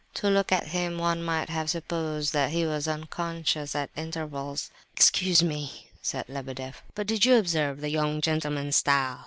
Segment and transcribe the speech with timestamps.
[0.15, 4.71] To look at him one might have supposed that he was unconscious at intervals.
[4.95, 9.19] "Excuse me," said Lebedeff, "but did you observe the young gentleman's style?